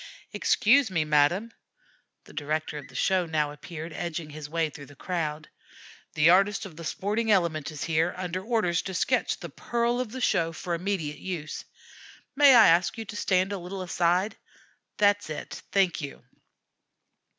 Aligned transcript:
"Excuse 0.33 0.89
me, 0.89 1.05
madame." 1.05 1.53
The 2.23 2.33
director 2.33 2.79
of 2.79 2.87
the 2.87 2.95
show 2.95 3.27
now 3.27 3.51
appeared, 3.51 3.93
edging 3.93 4.31
his 4.31 4.49
way 4.49 4.71
through 4.71 4.87
the 4.87 4.95
crowd. 4.95 5.47
"The 6.15 6.27
artist 6.31 6.65
of 6.65 6.75
the 6.75 6.83
'sporting 6.83 7.29
Element' 7.29 7.69
is 7.69 7.83
here, 7.83 8.11
under 8.17 8.41
orders 8.43 8.81
to 8.81 8.95
sketch 8.95 9.37
the 9.37 9.49
'pearl 9.51 9.99
of 9.99 10.11
the 10.11 10.19
show' 10.19 10.53
for 10.53 10.73
immediate 10.73 11.19
use. 11.19 11.65
May 12.35 12.55
I 12.55 12.69
ask 12.69 12.97
you 12.97 13.05
to 13.05 13.15
stand 13.15 13.51
a 13.51 13.59
little 13.59 13.83
aside? 13.83 14.35
That's 14.97 15.29
it; 15.29 15.61
thank 15.71 16.01
you. 16.01 16.23